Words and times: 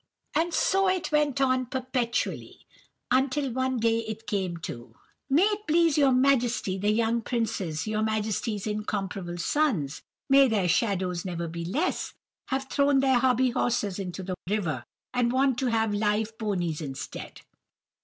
"And 0.33 0.51
so 0.51 0.87
it 0.89 1.11
went 1.11 1.39
on 1.41 1.67
perpetually, 1.67 2.65
until 3.11 3.51
one 3.51 3.77
day 3.77 3.99
it 3.99 4.25
came 4.25 4.57
to,— 4.57 4.95
"'May 5.29 5.43
it 5.43 5.67
please 5.67 5.95
your 5.95 6.11
Majesty, 6.11 6.75
the 6.79 6.89
young 6.89 7.21
princes, 7.21 7.85
your 7.85 8.01
Majesty's 8.01 8.65
incomparable 8.65 9.37
sons—may 9.37 10.47
their 10.47 10.67
shadows 10.67 11.23
never 11.23 11.47
be 11.47 11.63
less!—have 11.63 12.67
thrown 12.67 13.01
their 13.01 13.19
hobbyhorses 13.19 13.99
into 13.99 14.23
the 14.23 14.33
river, 14.49 14.85
and 15.13 15.31
want 15.31 15.59
to 15.59 15.67
have 15.67 15.93
live 15.93 16.35
ponies 16.39 16.81
instead. 16.81 17.41